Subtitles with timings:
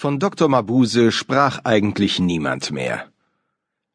[0.00, 0.48] Von Dr.
[0.48, 3.04] Mabuse sprach eigentlich niemand mehr.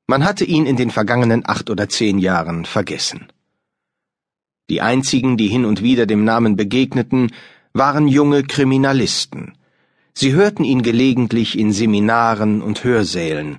[0.05, 3.25] Man hatte ihn in den vergangenen acht oder zehn Jahren vergessen.
[4.70, 7.32] Die einzigen, die hin und wieder dem Namen begegneten,
[7.74, 9.54] waren junge Kriminalisten.
[10.14, 13.58] Sie hörten ihn gelegentlich in Seminaren und Hörsälen,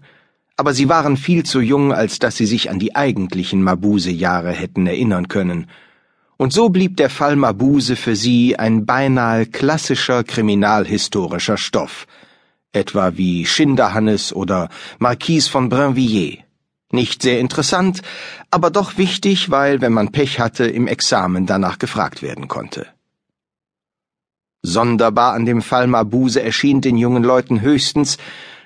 [0.57, 4.87] aber sie waren viel zu jung, als dass sie sich an die eigentlichen Mabuse-Jahre hätten
[4.87, 5.67] erinnern können–
[6.39, 12.07] und so blieb der Fall Mabuse für sie ein beinahe klassischer kriminalhistorischer Stoff,
[12.77, 16.45] etwa wie Schinderhannes oder Marquise von Brinvilliers.
[16.93, 18.03] Nicht sehr interessant,
[18.51, 22.87] aber doch wichtig, weil, wenn man Pech hatte, im Examen danach gefragt werden konnte.
[24.63, 28.19] Sonderbar an dem Fall Mabuse erschien den jungen Leuten höchstens,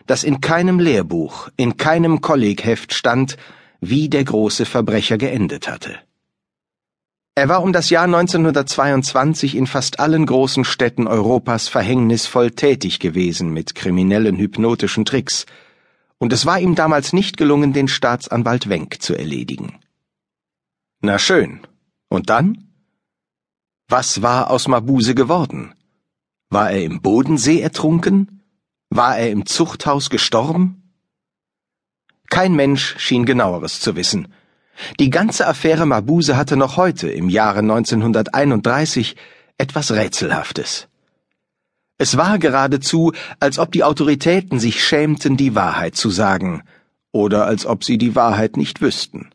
[0.06, 3.36] dass in keinem Lehrbuch, in keinem Kollegheft stand,
[3.80, 5.98] wie der große Verbrecher geendet hatte.
[7.34, 13.52] Er war um das Jahr 1922 in fast allen großen Städten Europas verhängnisvoll tätig gewesen
[13.52, 15.46] mit kriminellen hypnotischen Tricks,
[16.18, 19.80] und es war ihm damals nicht gelungen, den Staatsanwalt Wenck zu erledigen.
[21.00, 21.60] Na schön.
[22.08, 22.68] Und dann?
[23.88, 25.74] Was war aus Mabuse geworden?
[26.50, 28.42] War er im Bodensee ertrunken?
[28.90, 30.92] War er im Zuchthaus gestorben?
[32.28, 34.28] Kein Mensch schien genaueres zu wissen,
[34.98, 39.16] die ganze Affäre Mabuse hatte noch heute, im Jahre 1931,
[39.58, 40.88] etwas Rätselhaftes.
[41.98, 46.62] Es war geradezu, als ob die Autoritäten sich schämten, die Wahrheit zu sagen,
[47.12, 49.30] oder als ob sie die Wahrheit nicht wüssten.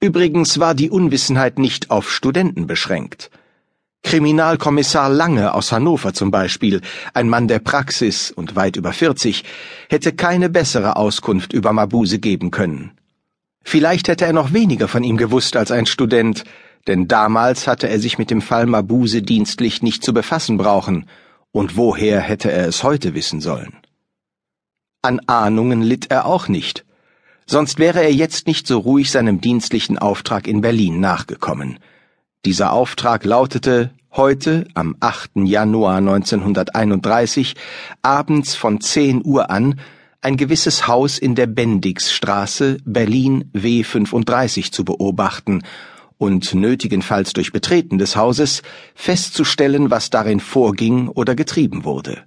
[0.00, 3.30] Übrigens war die Unwissenheit nicht auf Studenten beschränkt.
[4.04, 6.82] Kriminalkommissar Lange aus Hannover zum Beispiel,
[7.14, 9.44] ein Mann der Praxis und weit über 40,
[9.88, 12.92] hätte keine bessere Auskunft über Mabuse geben können.
[13.64, 16.44] Vielleicht hätte er noch weniger von ihm gewusst als ein Student,
[16.86, 21.06] denn damals hatte er sich mit dem Fall Mabuse dienstlich nicht zu befassen brauchen,
[21.50, 23.74] und woher hätte er es heute wissen sollen?
[25.02, 26.84] An Ahnungen litt er auch nicht,
[27.46, 31.78] sonst wäre er jetzt nicht so ruhig seinem dienstlichen Auftrag in Berlin nachgekommen.
[32.44, 35.30] Dieser Auftrag lautete, heute, am 8.
[35.44, 37.54] Januar 1931,
[38.02, 39.80] abends von 10 Uhr an,
[40.24, 45.62] ein gewisses Haus in der Bendixstraße, Berlin W 35 zu beobachten
[46.16, 48.62] und nötigenfalls durch Betreten des Hauses
[48.94, 52.24] festzustellen, was darin vorging oder getrieben wurde.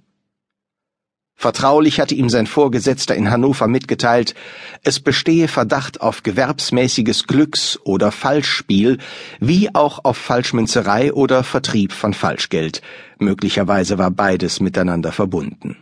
[1.34, 4.34] Vertraulich hatte ihm sein Vorgesetzter in Hannover mitgeteilt,
[4.82, 8.98] es bestehe Verdacht auf gewerbsmäßiges Glücks- oder Falschspiel,
[9.38, 12.82] wie auch auf Falschmünzerei oder Vertrieb von Falschgeld.
[13.18, 15.76] Möglicherweise war beides miteinander verbunden.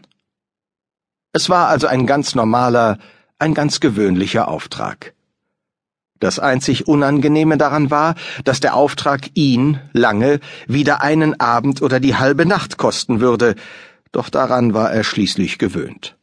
[1.37, 2.97] Es war also ein ganz normaler,
[3.39, 5.13] ein ganz gewöhnlicher Auftrag.
[6.19, 8.15] Das einzig Unangenehme daran war,
[8.45, 13.55] dass der Auftrag ihn, lange, wieder einen Abend oder die halbe Nacht kosten würde,
[14.13, 16.17] doch daran war er schließlich gewöhnt.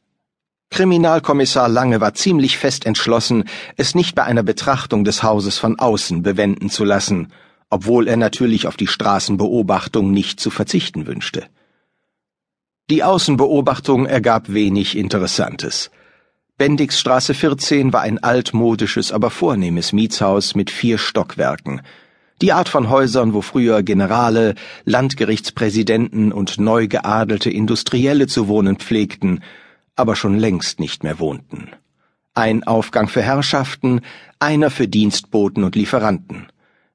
[0.72, 3.44] Kriminalkommissar Lange war ziemlich fest entschlossen,
[3.78, 7.31] es nicht bei einer Betrachtung des Hauses von außen bewenden zu lassen,
[7.69, 11.45] obwohl er natürlich auf die Straßenbeobachtung nicht zu verzichten wünschte.
[12.89, 15.89] Die Außenbeobachtung ergab wenig Interessantes.
[16.57, 21.81] Bendixstraße 14 war ein altmodisches, aber vornehmes Mietshaus mit vier Stockwerken.
[22.41, 29.41] Die Art von Häusern, wo früher Generale, Landgerichtspräsidenten und neu geadelte Industrielle zu wohnen pflegten,
[29.95, 31.69] aber schon längst nicht mehr wohnten.
[32.33, 34.01] Ein Aufgang für Herrschaften,
[34.39, 36.47] einer für Dienstboten und Lieferanten.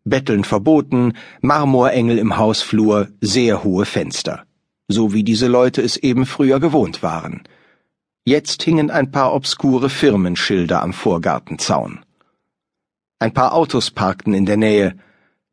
[0.05, 4.45] Betteln verboten, Marmorengel im Hausflur, sehr hohe Fenster
[4.89, 7.43] so wie diese Leute es eben früher gewohnt waren.
[8.25, 12.01] Jetzt hingen ein paar obskure Firmenschilder am Vorgartenzaun.
[13.19, 14.97] Ein paar Autos parkten in der Nähe,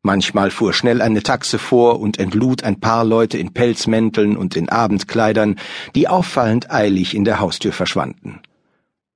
[0.02, 4.68] manchmal fuhr schnell eine Taxe vor und entlud ein paar Leute in Pelzmänteln und in
[4.68, 5.56] Abendkleidern,
[5.94, 8.40] die auffallend eilig in der Haustür verschwanden.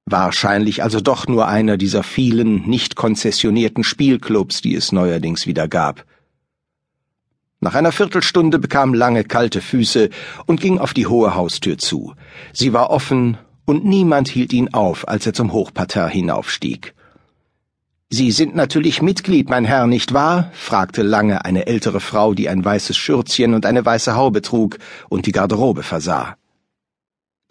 [0.04, 6.04] Wahrscheinlich also doch nur einer dieser vielen nicht konzessionierten Spielclubs, die es neuerdings wieder gab.
[7.62, 10.08] Nach einer Viertelstunde bekam Lange kalte Füße
[10.46, 12.14] und ging auf die hohe Haustür zu.
[12.54, 13.36] Sie war offen,
[13.66, 16.94] und niemand hielt ihn auf, als er zum Hochparterre hinaufstieg.
[18.08, 20.50] Sie sind natürlich Mitglied, mein Herr, nicht wahr?
[20.54, 24.78] fragte Lange eine ältere Frau, die ein weißes Schürzchen und eine weiße Haube trug
[25.10, 26.36] und die Garderobe versah.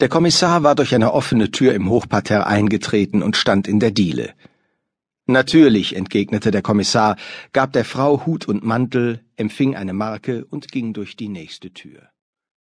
[0.02, 4.34] Der Kommissar war durch eine offene Tür im Hochparterre eingetreten und stand in der Diele.
[5.30, 7.16] Natürlich, entgegnete der Kommissar,
[7.54, 12.10] gab der Frau Hut und Mantel, empfing eine Marke und ging durch die nächste Tür.